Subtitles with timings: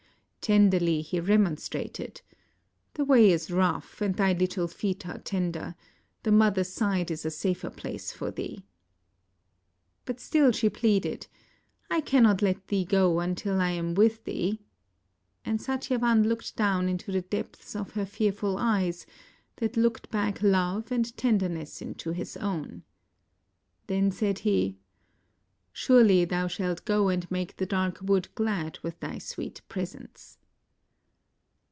[0.43, 2.21] Tenderly he remonstrated,"
[2.95, 5.75] The way is rough and thy little feet are tender;
[6.23, 8.65] the mother's side is a safer place for thee."
[10.03, 11.27] But still she pleaded,
[11.91, 14.59] "I cannot let thee go unless I am with thee";
[15.45, 19.05] and Satyavan looked down into the depths of her tearful eyes,
[19.57, 22.81] that looked back love and tenderness into his own.
[23.85, 24.79] Then said he,
[25.73, 29.61] "Surely thou SAVITRI'S CHOICE shalt go and make the dark wood glad with thy sweet
[29.69, 30.37] presence."